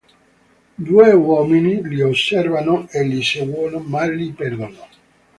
Due 0.87 1.11
uomini 1.13 1.87
li 1.87 2.01
osservano 2.01 2.87
e 2.89 3.03
li 3.03 3.21
seguono, 3.21 3.77
ma 3.77 4.03
li 4.09 4.31
perdono. 4.31 4.87